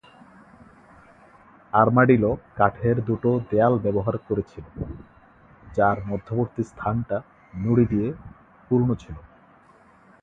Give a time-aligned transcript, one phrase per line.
[1.73, 4.65] আরমাডিলো কাঠের দুটো দেয়াল ব্যবহার করেছিল,
[5.71, 7.17] যার মধ্যবর্তী স্থানটা
[7.53, 8.07] নুড়ি দিয়ে
[8.67, 9.15] পূর্ণ ছিল।